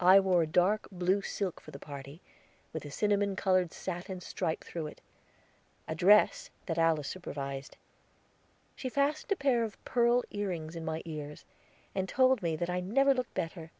I 0.00 0.20
wore 0.20 0.44
a 0.44 0.46
dark 0.46 0.88
blue 0.90 1.20
silk 1.20 1.60
for 1.60 1.70
the 1.70 1.78
party, 1.78 2.22
with 2.72 2.86
a 2.86 2.90
cinnamon 2.90 3.36
colored 3.36 3.74
satin 3.74 4.22
stripe 4.22 4.64
through 4.64 4.86
it; 4.86 5.02
a 5.86 5.94
dress 5.94 6.48
that 6.64 6.78
Alice 6.78 7.08
supervised. 7.08 7.76
She 8.74 8.88
fastened 8.88 9.30
a 9.30 9.36
pair 9.36 9.64
of 9.64 9.84
pearl 9.84 10.24
ear 10.30 10.48
rings 10.48 10.76
in 10.76 10.84
my 10.86 11.02
ears, 11.04 11.44
and 11.94 12.08
told 12.08 12.40
me 12.40 12.56
that 12.56 12.70
I 12.70 12.80
never 12.80 13.12
looked 13.12 13.34
better. 13.34 13.70